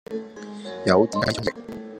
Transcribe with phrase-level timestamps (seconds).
[0.87, 1.45] 袖子雞中
[1.77, 1.81] 翼